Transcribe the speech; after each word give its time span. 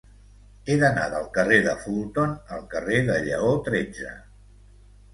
He 0.71 0.77
d'anar 0.83 1.03
del 1.11 1.27
carrer 1.35 1.59
de 1.69 1.77
Fulton 1.83 2.35
al 2.57 2.67
carrer 2.75 3.05
de 3.13 3.23
Lleó 3.31 3.55
tretze. 3.71 4.19